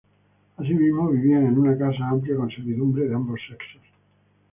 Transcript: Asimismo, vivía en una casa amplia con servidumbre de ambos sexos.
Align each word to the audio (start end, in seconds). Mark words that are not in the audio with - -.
Asimismo, 0.57 1.11
vivía 1.11 1.37
en 1.37 1.59
una 1.59 1.77
casa 1.77 2.09
amplia 2.09 2.35
con 2.35 2.49
servidumbre 2.49 3.05
de 3.07 3.13
ambos 3.13 3.39
sexos. 3.47 3.83